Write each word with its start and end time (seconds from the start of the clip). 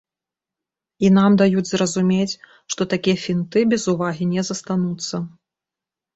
І 1.05 1.11
нам 1.17 1.31
даюць 1.41 1.63
зразумець, 1.71 2.39
што 2.73 2.81
такія 2.95 3.17
фінты 3.25 3.59
без 3.75 3.87
увагі 3.95 4.31
не 4.33 4.41
застануцца. 4.51 5.15